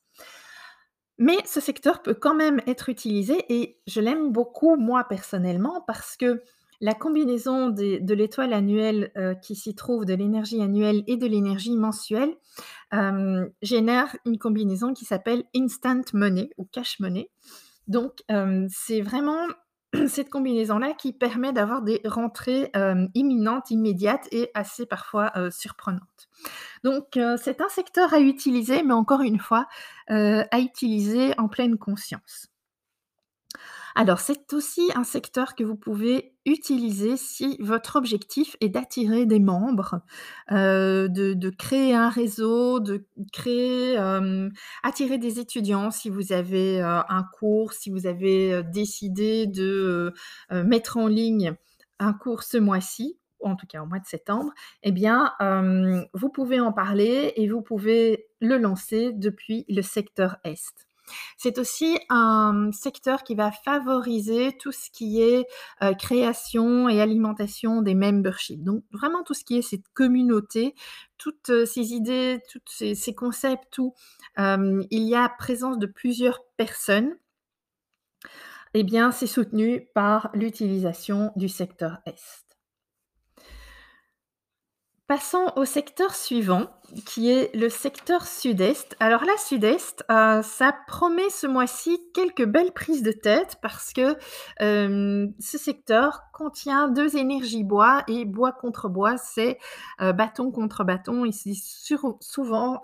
Mais 1.17 1.37
ce 1.45 1.61
secteur 1.61 2.01
peut 2.01 2.15
quand 2.15 2.35
même 2.35 2.59
être 2.67 2.89
utilisé 2.89 3.45
et 3.47 3.79
je 3.87 4.01
l'aime 4.01 4.33
beaucoup 4.33 4.75
moi 4.75 5.05
personnellement 5.05 5.79
parce 5.87 6.17
que 6.17 6.43
la 6.81 6.93
combinaison 6.95 7.69
de 7.69 8.13
l'étoile 8.13 8.53
annuelle, 8.53 9.11
heu, 9.17 9.35
qui 9.41 9.55
s'y 9.55 9.75
trouve, 9.75 10.05
de 10.05 10.13
l'énergie 10.13 10.61
annuelle 10.61 11.03
et 11.07 11.17
de 11.17 11.27
l'énergie 11.27 11.77
mensuelle, 11.77 12.35
hem, 12.91 13.49
génère 13.61 14.15
une 14.25 14.37
combinaison 14.39 14.93
qui 14.93 15.05
s'appelle 15.05 15.43
instant 15.55 16.01
money 16.13 16.49
ou 16.57 16.65
cash 16.65 16.99
money. 16.99 17.29
Donc, 17.87 18.23
hem, 18.29 18.67
c'est 18.71 19.01
vraiment 19.01 19.47
cette 20.07 20.29
combinaison-là 20.29 20.93
qui 20.93 21.13
permet 21.13 21.53
d'avoir 21.53 21.81
des 21.83 22.01
rentrées, 22.05 22.71
imminentes, 23.15 23.71
immédiates 23.71 24.27
et 24.31 24.51
assez 24.53 24.85
parfois, 24.85 25.31
surprenantes. 25.51 26.29
Donc, 26.83 27.19
c'est 27.41 27.61
un 27.61 27.69
secteur 27.69 28.13
à 28.13 28.19
utiliser, 28.21 28.83
mais 28.83 28.93
encore 28.93 29.21
une 29.21 29.39
fois, 29.39 29.67
à 30.07 30.59
utiliser 30.59 31.33
en 31.39 31.49
pleine 31.49 31.77
conscience. 31.79 32.50
Alors, 33.95 34.19
c'est 34.19 34.53
aussi 34.53 34.89
un 34.95 35.03
secteur 35.03 35.55
que 35.55 35.63
vous 35.63 35.75
pouvez 35.75 36.33
utiliser 36.45 37.17
si 37.17 37.57
votre 37.59 37.95
objectif 37.97 38.55
est 38.61 38.69
d'attirer 38.69 39.25
des 39.25 39.39
membres, 39.39 40.01
heu, 40.51 41.09
de 41.09 41.49
créer 41.49 41.93
un 41.95 42.09
réseau, 42.09 42.79
de 42.79 43.05
créer, 43.33 43.93
hem, 43.95 44.51
attirer 44.83 45.17
des 45.17 45.39
étudiants 45.39 45.91
si 45.91 46.09
vous 46.09 46.31
avez, 46.33 46.79
heu, 46.81 46.85
un 47.09 47.23
cours, 47.37 47.73
si 47.73 47.89
vous 47.89 48.07
avez, 48.07 48.63
décidé 48.63 49.45
de, 49.47 50.13
mettre 50.51 50.97
en 50.97 51.07
ligne 51.07 51.53
un 51.99 52.13
cours 52.13 52.43
ce 52.43 52.57
mois-ci, 52.57 53.17
en 53.43 53.55
tout 53.55 53.67
cas 53.67 53.81
au 53.81 53.85
mois 53.85 53.99
de 53.99 54.05
septembre, 54.05 54.51
eh 54.83 54.91
bien, 54.91 55.33
vous 56.13 56.29
pouvez 56.29 56.59
en 56.59 56.71
parler 56.73 57.33
et 57.35 57.47
vous 57.49 57.61
pouvez 57.61 58.27
le 58.39 58.57
lancer 58.57 59.11
depuis 59.13 59.65
le 59.69 59.81
secteur 59.81 60.37
est. 60.43 60.90
C'est 61.37 61.57
aussi 61.59 61.97
un 62.09 62.71
secteur 62.71 63.23
qui 63.23 63.35
va 63.35 63.51
favoriser 63.51 64.57
tout 64.57 64.71
ce 64.71 64.89
qui 64.91 65.21
est, 65.21 65.45
heu, 65.83 65.93
création 65.97 66.89
et 66.89 67.01
alimentation 67.01 67.81
des 67.81 67.95
memberships. 67.95 68.63
Donc 68.63 68.83
vraiment 68.91 69.23
tout 69.23 69.33
ce 69.33 69.43
qui 69.43 69.57
est 69.57 69.61
cette 69.61 69.87
communauté, 69.93 70.75
toutes, 71.17 71.49
heu, 71.49 71.65
ces 71.65 71.93
idées, 71.93 72.39
toutes 72.49 72.69
ces 72.95 73.15
concepts 73.15 73.77
où, 73.77 73.93
hem, 74.37 74.83
il 74.91 75.03
y 75.03 75.15
a 75.15 75.29
présence 75.29 75.77
de 75.79 75.85
plusieurs 75.87 76.41
personnes, 76.57 77.15
eh 78.73 78.83
bien, 78.83 79.11
c'est 79.11 79.27
soutenu 79.27 79.87
par 79.93 80.29
l'utilisation 80.33 81.31
du 81.35 81.47
secteur 81.49 81.99
est. 82.05 82.50
Passons 85.11 85.51
au 85.57 85.65
secteur 85.65 86.15
suivant, 86.15 86.67
qui 87.05 87.29
est 87.29 87.53
le 87.53 87.67
secteur 87.67 88.25
sud-est. 88.25 88.95
Alors 89.01 89.25
là, 89.25 89.33
sud-est, 89.45 90.05
heu, 90.09 90.39
ça 90.41 90.73
promet 90.87 91.29
ce 91.29 91.47
mois-ci 91.47 91.99
quelques 92.13 92.45
belles 92.45 92.71
prises 92.71 93.03
de 93.03 93.11
tête 93.11 93.57
parce 93.61 93.91
que, 93.91 94.15
hem, 94.61 95.33
ce 95.37 95.57
secteur 95.57 96.21
contient 96.31 96.87
2 96.87 97.17
énergies 97.17 97.65
bois 97.65 98.03
et 98.07 98.23
bois 98.23 98.53
contre 98.53 98.87
bois, 98.87 99.17
c'est, 99.17 99.57
heu, 100.01 100.13
bâton 100.13 100.49
contre 100.49 100.85
bâton. 100.85 101.25
Et 101.25 101.33
c'est 101.33 101.55
souvent, 102.21 102.79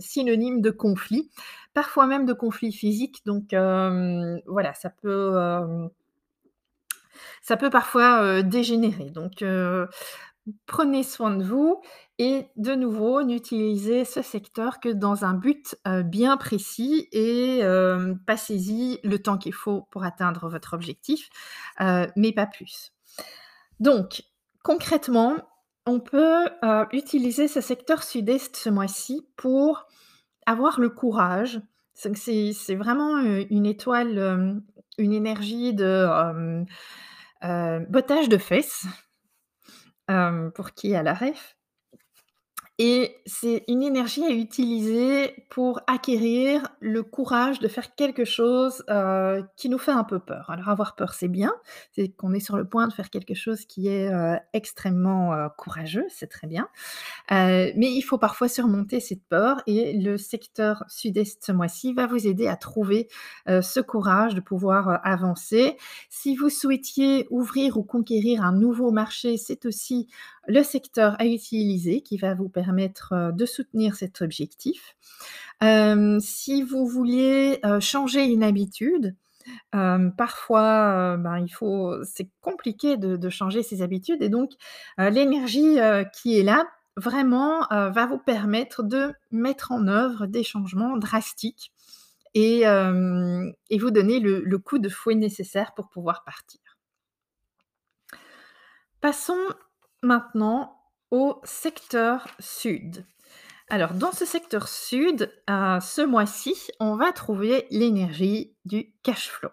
synonyme 0.00 0.62
de 0.62 0.70
conflit, 0.70 1.30
parfois 1.74 2.08
même 2.08 2.26
de 2.26 2.32
conflit 2.32 2.72
physique 2.72 3.22
donc 3.24 3.50
voilà, 3.52 4.74
ça 4.74 4.90
peut, 4.90 5.70
parfois, 7.70 8.42
dégénérer. 8.42 9.10
Donc 9.10 9.44
Prenez 10.66 11.04
soin 11.04 11.36
de 11.36 11.44
vous 11.44 11.80
et 12.18 12.46
de 12.56 12.74
nouveau, 12.74 13.22
n'utilisez 13.22 14.04
ce 14.04 14.22
secteur 14.22 14.80
que 14.80 14.88
dans 14.88 15.24
un 15.24 15.34
but, 15.34 15.76
heu, 15.86 16.02
bien 16.02 16.36
précis 16.36 17.08
et 17.12 17.58
hem, 17.58 18.18
passez-y 18.26 18.98
le 19.04 19.20
temps 19.20 19.38
qu'il 19.38 19.52
faut 19.52 19.82
pour 19.92 20.02
atteindre 20.02 20.48
votre 20.48 20.74
objectif, 20.74 21.28
heu, 21.80 22.06
mais 22.16 22.32
pas 22.32 22.46
plus. 22.46 22.92
Donc 23.80 24.24
concrètement, 24.64 25.36
on 25.86 26.00
peut, 26.00 26.46
heu, 26.64 26.86
utiliser 26.92 27.48
ce 27.48 27.60
secteur 27.60 28.02
sud-est 28.02 28.56
ce 28.56 28.70
mois-ci 28.70 29.28
pour 29.36 29.86
avoir 30.46 30.80
le 30.80 30.90
courage. 30.90 31.60
C'est 31.94 32.74
vraiment, 32.74 33.18
une 33.18 33.66
étoile, 33.66 34.62
une 34.98 35.12
énergie 35.12 35.74
de, 35.74 36.64
bottage 37.90 38.28
de 38.28 38.38
fesses 38.38 38.86
hem, 40.12 40.52
pour 40.52 40.72
qui 40.74 40.94
a 40.96 41.02
la 41.02 41.14
ref 41.14 41.56
et 42.78 43.16
c'est 43.26 43.64
une 43.68 43.82
énergie 43.82 44.24
à 44.24 44.30
utiliser 44.30 45.46
pour 45.50 45.80
acquérir 45.86 46.68
le 46.80 47.02
courage 47.02 47.60
de 47.60 47.68
faire 47.68 47.94
quelque 47.94 48.24
chose, 48.24 48.82
heu, 48.90 49.44
qui 49.56 49.68
nous 49.68 49.78
fait 49.78 49.92
un 49.92 50.04
peu 50.04 50.18
peur. 50.18 50.50
Alors 50.50 50.68
avoir 50.68 50.96
peur, 50.96 51.12
c'est 51.14 51.28
bien, 51.28 51.52
c'est 51.92 52.08
qu'on 52.08 52.32
est 52.32 52.40
sur 52.40 52.56
le 52.56 52.64
point 52.68 52.88
de 52.88 52.92
faire 52.92 53.10
quelque 53.10 53.34
chose 53.34 53.66
qui 53.66 53.88
est, 53.88 54.12
heu, 54.12 54.36
extrêmement, 54.52 55.34
heu, 55.34 55.48
courageux, 55.56 56.06
c'est 56.08 56.28
très 56.28 56.46
bien. 56.48 56.68
Mais 57.30 57.92
il 57.92 58.02
faut 58.02 58.18
parfois 58.18 58.48
surmonter 58.48 59.00
cette 59.00 59.24
peur 59.28 59.62
et 59.66 59.94
le 59.98 60.18
secteur 60.18 60.84
sud-est 60.88 61.44
ce 61.44 61.52
mois-ci 61.52 61.92
va 61.94 62.06
vous 62.06 62.26
aider 62.26 62.48
à 62.48 62.56
trouver, 62.56 63.08
ce 63.48 63.80
courage 63.80 64.34
de 64.34 64.40
pouvoir, 64.40 65.00
avancer. 65.04 65.76
Si 66.10 66.36
vous 66.36 66.50
souhaitiez 66.50 67.26
ouvrir 67.30 67.76
ou 67.78 67.82
conquérir 67.82 68.42
un 68.44 68.52
nouveau 68.52 68.90
marché, 68.90 69.36
c'est 69.36 69.66
aussi 69.66 70.08
le 70.48 70.62
secteur 70.62 71.16
à 71.20 71.26
utiliser 71.26 72.02
qui 72.02 72.16
va 72.18 72.34
vous 72.34 72.48
permettre, 72.48 73.12
heu, 73.14 73.32
de 73.32 73.46
soutenir 73.46 73.94
cet 73.96 74.22
objectif. 74.22 74.96
Hem, 75.62 76.20
si 76.20 76.62
vous 76.62 76.86
vouliez, 76.86 77.60
heu, 77.64 77.80
changer 77.80 78.24
une 78.26 78.42
habitude, 78.44 79.16
parfois, 80.18 81.16
ben, 81.18 81.46
c'est 82.04 82.30
compliqué 82.42 82.96
de 82.98 83.30
changer 83.30 83.62
ses 83.62 83.82
habitudes 83.82 84.22
et 84.22 84.28
donc, 84.30 84.52
l'énergie, 84.98 85.78
qui 86.14 86.38
est 86.38 86.42
là, 86.44 86.66
vraiment, 86.96 87.66
va 87.70 88.06
vous 88.06 88.18
permettre 88.18 88.82
de 88.84 89.12
mettre 89.32 89.72
en 89.72 89.88
œuvre 89.88 90.26
des 90.26 90.44
changements 90.44 90.96
drastiques 90.98 91.72
et 92.34 92.64
vous 92.66 93.90
donner 93.92 94.20
le 94.20 94.42
le 94.44 94.58
coup 94.58 94.78
de 94.78 94.88
fouet 94.88 95.14
nécessaire 95.16 95.74
pour 95.74 95.88
pouvoir 95.90 96.24
partir. 96.24 96.60
Passons 99.02 99.48
maintenant 100.02 100.78
au 101.10 101.40
secteur 101.44 102.26
sud. 102.38 103.04
Alors 103.68 103.94
dans 103.94 104.12
ce 104.12 104.24
secteur 104.24 104.68
sud, 104.68 105.32
heu, 105.48 105.78
ce 105.80 106.04
mois-ci, 106.04 106.54
on 106.80 106.96
va 106.96 107.12
trouver 107.12 107.66
l'énergie 107.70 108.54
du 108.64 108.92
cash 109.02 109.30
flow. 109.30 109.50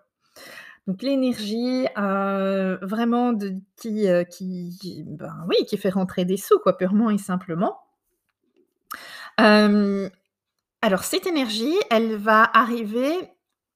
Donc 0.88 1.02
l'énergie, 1.02 1.86
heu, 1.98 2.80
vraiment 2.82 3.34
de 3.34 3.54
qui, 3.78 4.08
qui 4.30 5.04
ben, 5.06 5.46
oui, 5.48 5.66
qui 5.68 5.78
fait 5.78 5.90
rentrer 5.90 6.26
des 6.26 6.38
sous 6.38 6.60
quoi, 6.60 6.78
purement 6.78 7.10
et 7.10 7.18
simplement. 7.18 7.80
Alors 10.82 11.04
cette 11.04 11.28
énergie, 11.28 11.76
elle 11.90 12.16
va 12.16 12.50
arriver 12.54 13.14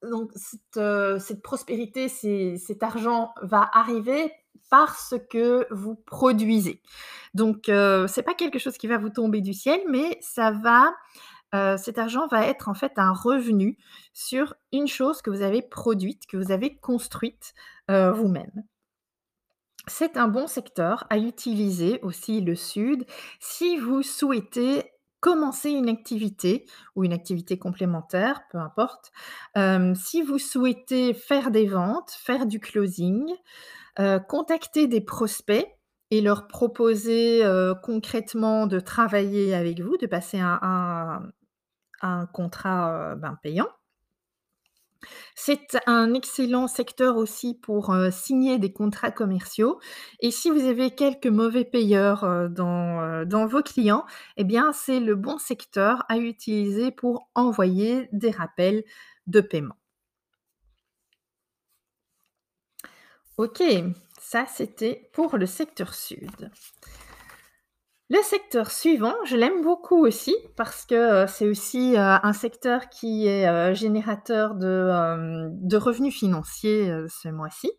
donc 0.02 0.32
cette, 0.36 1.42
prospérité, 1.42 2.10
cet 2.10 2.84
argent 2.84 3.34
va 3.42 3.70
arriver 3.74 4.32
parce 4.74 5.14
que 5.30 5.68
vous 5.70 5.94
produisez. 5.94 6.82
Donc 7.36 7.70
heu, 7.70 8.08
c'est 8.08 8.24
pas 8.24 8.34
quelque 8.34 8.58
chose 8.58 8.76
qui 8.80 8.88
va 8.88 8.98
vous 8.98 9.12
tomber 9.12 9.40
du 9.40 9.54
ciel, 9.54 9.80
mais 9.88 10.18
ça 10.20 10.50
va, 10.50 10.96
heu, 11.56 11.78
cet 11.78 12.00
argent 12.00 12.26
va 12.28 12.48
être 12.48 12.70
en 12.70 12.74
fait 12.74 12.94
un 12.98 13.14
revenu 13.14 13.78
sur 14.14 14.56
une 14.72 14.88
chose 14.88 15.22
que 15.22 15.30
vous 15.30 15.44
avez 15.44 15.62
produite, 15.62 16.26
que 16.28 16.38
vous 16.38 16.52
avez 16.52 16.76
construite, 16.78 17.54
heu, 17.92 18.12
vous-même. 18.12 18.64
C'est 19.88 20.16
un 20.18 20.30
bon 20.30 20.48
secteur 20.48 21.06
à 21.10 21.18
utiliser 21.18 22.00
aussi 22.04 22.40
le 22.42 22.56
sud, 22.56 23.06
si 23.40 23.78
vous 23.78 24.02
souhaitez 24.02 24.93
commencer 25.24 25.70
une 25.70 25.88
activité 25.88 26.66
ou 26.98 27.06
une 27.06 27.14
activité 27.14 27.58
complémentaire, 27.58 28.42
peu 28.52 28.58
importe. 28.58 29.14
Si 29.96 30.22
vous 30.22 30.38
souhaitez 30.38 31.14
faire 31.14 31.50
des 31.50 31.66
ventes, 31.66 32.12
faire 32.12 32.46
du 32.46 32.60
closing, 32.60 33.32
contacter 34.28 34.88
des 34.88 35.00
prospects 35.00 35.66
et 36.12 36.20
leur 36.20 36.50
proposer, 36.50 37.42
concrètement 37.84 38.68
de 38.68 38.82
travailler 38.82 39.56
avec 39.56 39.80
vous, 39.80 39.96
de 39.96 40.08
passer 40.08 40.40
un 40.42 41.32
contrat, 42.34 43.16
ben, 43.16 43.40
payant. 43.42 43.70
C'est 45.36 45.78
un 45.88 46.14
excellent 46.14 46.68
secteur 46.68 47.18
aussi 47.18 47.56
pour, 47.56 47.96
signer 48.12 48.60
des 48.60 48.72
contrats 48.72 49.12
commerciaux 49.12 49.80
et 50.20 50.32
si 50.32 50.50
vous 50.50 50.66
avez 50.66 50.92
quelques 50.92 51.28
mauvais 51.28 51.66
payeurs, 51.66 52.50
dans 52.50 53.46
vos 53.48 53.62
clients, 53.62 54.06
eh 54.38 54.44
bien, 54.44 54.72
c'est 54.74 55.00
le 55.00 55.16
bon 55.16 55.38
secteur 55.38 56.04
à 56.10 56.18
utiliser 56.18 56.92
pour 56.92 57.30
envoyer 57.36 58.10
des 58.12 58.32
rappels 58.32 58.84
de 59.28 59.42
paiement. 59.42 59.76
OK, 63.38 63.64
ça 64.20 64.46
c'était 64.48 65.10
pour 65.12 65.38
le 65.38 65.48
secteur 65.48 65.94
sud. 65.94 66.52
Le 68.10 68.22
secteur 68.22 68.70
suivant, 68.70 69.16
je 69.26 69.38
l'aime 69.38 69.62
beaucoup 69.62 70.06
aussi 70.06 70.36
parce 70.58 70.86
que, 70.86 71.24
heu, 71.24 71.28
c'est 71.28 71.48
aussi, 71.48 71.94
heu, 71.96 71.98
un 72.00 72.34
secteur 72.34 72.90
qui 72.90 73.28
est, 73.28 73.50
heu, 73.50 73.74
générateur 73.74 74.56
de, 74.56 75.78
revenus 75.78 76.14
financiers, 76.14 76.94
ce 77.08 77.30
mois-ci. 77.30 77.72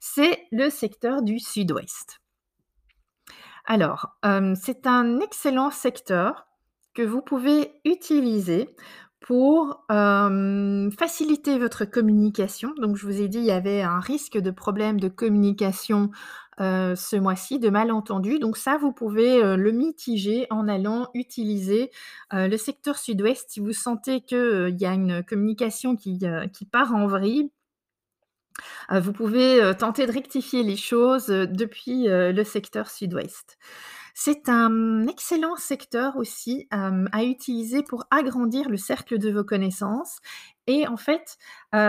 C'est 0.00 0.46
le 0.50 0.70
secteur 0.70 1.22
du 1.22 1.38
sud-ouest. 1.38 2.20
Alors, 3.66 4.16
c'est 4.56 4.86
un 4.86 5.20
excellent 5.20 5.70
secteur 5.70 6.46
que 6.94 7.02
vous 7.02 7.22
pouvez 7.22 7.72
utiliser 7.84 8.74
pour, 9.20 9.84
faciliter 10.98 11.58
votre 11.58 11.84
communication. 11.84 12.72
Donc 12.80 12.96
je 12.96 13.06
vous 13.06 13.20
ai 13.20 13.28
dit, 13.28 13.38
il 13.38 13.44
y 13.44 13.50
avait 13.52 13.82
un 13.82 14.00
risque 14.00 14.38
de 14.38 14.50
problème 14.50 14.98
de 14.98 15.08
communication, 15.08 16.10
heu, 16.60 16.94
ce 16.96 17.16
mois-ci, 17.16 17.58
de 17.58 17.70
malentendus. 17.70 18.38
Donc 18.38 18.56
ça, 18.56 18.76
vous 18.78 18.92
pouvez, 18.92 19.42
heu, 19.42 19.56
le 19.56 19.72
mitiger 19.72 20.46
en 20.50 20.68
allant 20.68 21.08
utiliser, 21.14 21.90
heu, 22.34 22.48
le 22.48 22.56
secteur 22.56 22.98
sud-ouest. 22.98 23.46
Si 23.50 23.60
vous 23.60 23.72
sentez 23.72 24.20
que, 24.22 24.36
heu, 24.36 24.68
il 24.70 24.80
y 24.80 24.86
a 24.86 24.92
une 24.92 25.22
communication 25.24 25.96
qui, 25.96 26.20
qui 26.52 26.64
part 26.66 26.94
en 26.94 27.06
vrille, 27.06 27.50
vous 28.90 29.12
pouvez, 29.12 29.72
tenter 29.78 30.06
de 30.06 30.12
rectifier 30.12 30.62
les 30.62 30.76
choses, 30.76 31.26
depuis, 31.26 32.06
le 32.08 32.42
secteur 32.44 32.90
sud-ouest. 32.90 33.58
C'est 34.14 34.48
un 34.48 35.06
excellent 35.06 35.56
secteur 35.56 36.16
aussi, 36.16 36.66
à 36.70 37.24
utiliser 37.24 37.82
pour 37.82 38.04
agrandir 38.10 38.68
le 38.68 38.76
cercle 38.76 39.18
de 39.18 39.30
vos 39.30 39.44
connaissances 39.44 40.18
et 40.66 40.86
en 40.88 40.96
fait, 40.96 41.38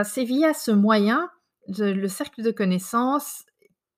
c'est 0.03 0.23
via 0.23 0.53
ce 0.53 0.71
moyen, 0.71 1.29
le 1.67 2.07
cercle 2.07 2.43
de 2.43 2.51
connaissances, 2.51 3.45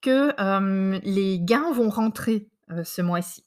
que, 0.04 1.00
les 1.04 1.40
gains 1.40 1.72
vont 1.72 1.90
rentrer, 1.90 2.48
ce 2.84 3.02
mois-ci. 3.02 3.44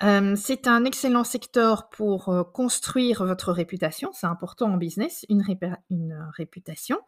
C'est 0.00 0.66
un 0.66 0.84
excellent 0.84 1.24
secteur 1.24 1.88
pour, 1.88 2.52
construire 2.52 3.24
votre 3.24 3.52
réputation, 3.52 4.10
c'est 4.12 4.26
important 4.26 4.70
en 4.72 4.76
business, 4.76 5.24
une 5.30 5.42
réputation. 6.36 6.98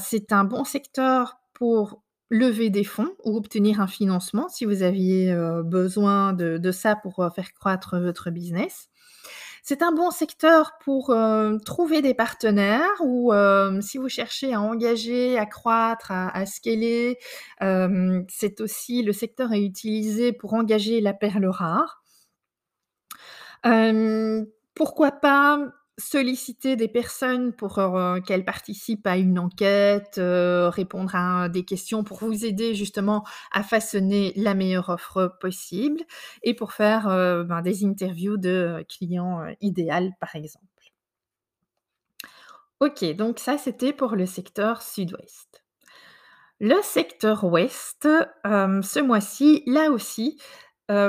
C'est 0.00 0.32
un 0.32 0.44
bon 0.44 0.64
secteur 0.64 1.38
pour 1.52 2.02
lever 2.30 2.70
des 2.70 2.84
fonds 2.84 3.14
ou 3.24 3.36
obtenir 3.36 3.80
un 3.80 3.86
financement 3.86 4.48
si 4.48 4.64
vous 4.64 4.82
aviez, 4.82 5.34
besoin 5.64 6.32
de 6.32 6.72
ça 6.72 6.96
pour, 6.96 7.24
faire 7.34 7.52
croître 7.54 7.98
votre 7.98 8.30
business. 8.30 8.88
C'est 9.64 9.80
un 9.82 9.92
bon 9.92 10.10
secteur 10.10 10.72
pour, 10.80 11.10
heu, 11.12 11.58
trouver 11.64 12.02
des 12.02 12.14
partenaires 12.14 12.90
ou, 13.00 13.32
hem, 13.32 13.80
si 13.80 13.96
vous 13.96 14.08
cherchez 14.08 14.52
à 14.54 14.60
engager, 14.60 15.38
à 15.38 15.46
croître, 15.46 16.10
à 16.10 16.36
à 16.36 16.46
scaler, 16.46 17.16
hem, 17.60 18.24
c'est 18.28 18.60
aussi 18.60 19.02
le 19.04 19.12
secteur 19.12 19.52
à 19.52 19.58
utiliser 19.58 20.32
pour 20.32 20.54
engager 20.54 21.00
la 21.00 21.12
perle 21.14 21.46
rare. 21.46 22.02
Pourquoi 24.74 25.12
pas 25.12 25.58
solliciter 25.98 26.76
des 26.76 26.88
personnes 26.88 27.52
pour, 27.52 27.78
heu, 27.78 28.20
qu'elles 28.26 28.44
participent 28.44 29.06
à 29.06 29.16
une 29.18 29.38
enquête, 29.38 30.16
heu, 30.18 30.68
répondre 30.68 31.14
à 31.14 31.48
des 31.48 31.64
questions 31.64 32.04
pour 32.04 32.18
vous 32.18 32.44
aider 32.44 32.74
justement 32.74 33.24
à 33.52 33.62
façonner 33.62 34.32
la 34.36 34.54
meilleure 34.54 34.88
offre 34.88 35.36
possible 35.40 36.00
et 36.42 36.54
pour 36.54 36.72
faire, 36.72 37.08
heu, 37.08 37.44
ben, 37.44 37.62
des 37.62 37.84
interviews 37.84 38.36
de, 38.38 38.84
clients, 38.88 39.44
idéal, 39.60 40.12
par 40.20 40.34
exemple. 40.36 40.66
OK, 42.80 43.04
donc 43.14 43.38
ça, 43.38 43.58
c'était 43.58 43.92
pour 43.92 44.16
le 44.16 44.26
secteur 44.26 44.82
sud-ouest. 44.82 45.62
Le 46.60 46.80
secteur 46.82 47.44
ouest, 47.44 48.08
ce 48.44 49.00
mois-ci, 49.00 49.62
là 49.66 49.90
aussi, 49.90 50.38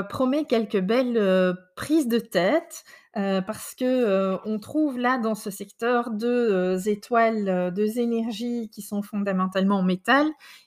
promet 0.08 0.44
quelques 0.46 0.80
belles, 0.80 1.56
prises 1.76 2.08
de 2.08 2.18
tête, 2.18 2.84
heu, 3.16 3.40
parce 3.46 3.74
que, 3.74 3.84
heu, 3.84 4.38
on 4.44 4.58
trouve 4.58 4.98
là 4.98 5.18
dans 5.18 5.34
ce 5.34 5.50
secteur 5.50 6.10
2 6.10 6.50
heu, 6.76 6.88
étoiles, 6.88 7.48
heu, 7.48 7.70
2 7.70 7.98
énergies 7.98 8.68
qui 8.72 8.82
sont 8.82 9.02
fondamentalement 9.02 9.76
en 9.78 9.82
métal 9.82 10.26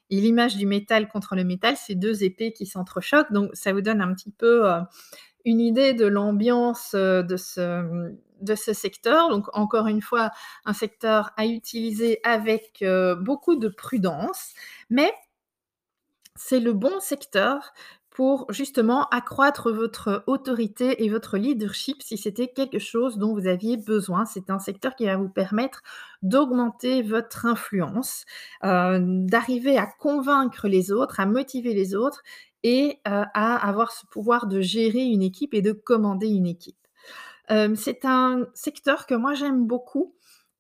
et 0.10 0.22
l'image 0.22 0.56
du 0.58 0.66
métal 0.66 1.08
contre 1.10 1.36
le 1.36 1.44
métal, 1.44 1.76
c'est 1.78 1.96
2 1.96 2.24
épées 2.24 2.54
qui 2.54 2.66
s'entrechoquent, 2.66 3.32
donc 3.34 3.50
ça 3.54 3.74
vous 3.74 3.82
donne 3.82 4.02
un 4.02 4.14
petit 4.14 4.32
peu, 4.32 4.66
une 5.46 5.62
idée 5.62 5.94
de 5.94 6.06
l'ambiance, 6.08 6.96
de 6.96 7.38
ce, 7.38 8.12
de 8.42 8.56
ce 8.56 8.74
secteur. 8.74 9.30
Donc 9.30 9.48
encore 9.58 9.88
une 9.88 10.02
fois, 10.02 10.32
un 10.66 10.74
secteur 10.74 11.32
à 11.38 11.46
utiliser 11.48 12.20
avec, 12.24 12.84
beaucoup 13.22 13.56
de 13.58 13.70
prudence, 13.70 14.54
mais 14.90 15.12
c'est 16.36 16.60
le 16.60 16.74
bon 16.74 17.00
secteur 17.00 17.74
pour 18.18 18.48
justement 18.52 19.08
accroître 19.10 19.72
votre 19.72 20.24
autorité 20.26 21.04
et 21.06 21.10
votre 21.10 21.38
leadership 21.38 22.02
si 22.02 22.18
c'était 22.18 22.48
quelque 22.48 22.80
chose 22.80 23.20
dont 23.20 23.36
vous 23.36 23.46
aviez 23.46 23.78
besoin. 23.78 24.26
C'est 24.26 24.50
un 24.50 24.58
secteur 24.58 24.96
qui 24.96 25.06
va 25.06 25.18
vous 25.18 25.30
permettre 25.30 25.84
d'augmenter 26.24 27.04
votre 27.04 27.46
influence, 27.46 28.26
heu, 28.66 28.98
d'arriver 29.02 29.78
à 29.78 29.86
convaincre 29.86 30.68
les 30.68 30.92
autres, 30.92 31.20
à 31.20 31.28
motiver 31.28 31.76
les 31.76 31.94
autres 31.94 32.24
et 32.64 33.00
heu, 33.08 33.24
à 33.36 33.56
avoir 33.70 33.92
ce 33.92 34.08
pouvoir 34.08 34.48
de 34.48 34.62
gérer 34.62 35.04
une 35.06 35.22
équipe 35.22 35.54
et 35.54 35.62
de 35.62 35.72
commander 35.74 36.28
une 36.28 36.48
équipe. 36.48 36.76
Hem, 37.50 37.76
c'est 37.76 38.06
un 38.06 38.48
secteur 38.56 39.06
que 39.08 39.16
moi 39.16 39.34
j'aime 39.36 39.68
beaucoup, 39.68 40.16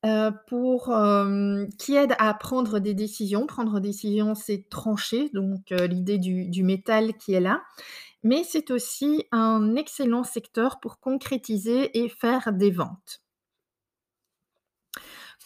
heu, 0.08 0.32
pour, 0.48 0.96
hem, 0.96 1.68
qui 1.78 1.96
aide 1.96 2.14
à 2.20 2.34
prendre 2.34 2.80
des 2.80 2.94
décisions. 2.94 3.46
Prendre 3.48 3.80
des 3.80 3.90
décisions, 3.90 4.36
c'est 4.36 4.70
trancher, 4.70 5.30
donc 5.34 5.72
heu, 5.72 5.86
l'idée 5.86 6.18
du 6.20 6.64
métal 6.64 7.14
qui 7.18 7.34
est 7.34 7.40
là, 7.42 7.62
mais 8.24 8.44
c'est 8.44 8.72
aussi 8.72 9.26
un 9.32 9.76
excellent 9.76 10.24
secteur 10.24 10.80
pour 10.82 11.00
concrétiser 11.00 11.98
et 12.04 12.10
faire 12.10 12.54
des 12.54 12.72
ventes. 12.72 13.22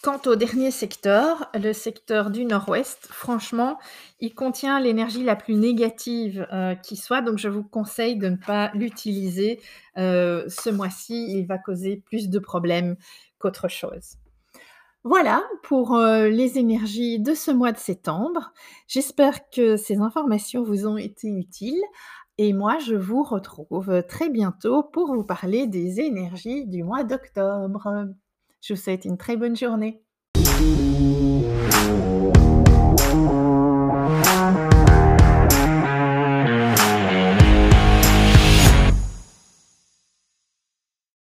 Quant 0.02 0.20
au 0.26 0.34
dernier 0.34 0.72
secteur, 0.72 1.48
le 1.54 1.72
secteur 1.72 2.30
du 2.30 2.44
nord-ouest, 2.44 3.06
franchement, 3.12 3.78
il 4.18 4.34
contient 4.34 4.80
l'énergie 4.80 5.22
la 5.22 5.36
plus 5.36 5.54
négative, 5.54 6.44
qui 6.82 6.96
soit, 6.96 7.22
donc 7.22 7.38
je 7.38 7.48
vous 7.48 7.62
conseille 7.62 8.16
de 8.16 8.28
ne 8.28 8.36
pas 8.36 8.72
l'utiliser, 8.74 9.60
ce 9.96 10.70
mois-ci. 10.70 11.26
Il 11.38 11.46
va 11.46 11.58
causer 11.58 12.02
plus 12.04 12.28
de 12.30 12.38
problèmes 12.40 12.96
qu'autre 13.38 13.68
chose. 13.68 14.16
Voilà 15.04 15.42
pour, 15.64 15.96
heu, 15.96 16.28
les 16.28 16.58
énergies 16.58 17.18
de 17.18 17.34
ce 17.34 17.50
mois 17.50 17.72
de 17.72 17.78
septembre. 17.78 18.52
J'espère 18.86 19.50
que 19.50 19.76
ces 19.76 19.98
informations 19.98 20.62
vous 20.62 20.86
ont 20.86 20.96
été 20.96 21.28
utiles 21.28 21.82
et 22.38 22.52
moi 22.52 22.78
je 22.78 22.94
vous 22.94 23.24
retrouve 23.24 24.04
très 24.08 24.30
bientôt 24.30 24.84
pour 24.84 25.12
vous 25.14 25.24
parler 25.24 25.66
des 25.66 26.00
énergies 26.00 26.66
du 26.66 26.84
mois 26.84 27.02
d'octobre. 27.02 28.06
Je 28.60 28.74
vous 28.74 28.80
souhaite 28.80 29.04
une 29.04 29.18
très 29.18 29.36
bonne 29.36 29.56
journée. 29.56 30.02